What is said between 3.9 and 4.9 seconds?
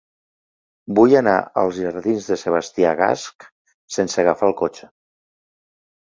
sense agafar el cotxe.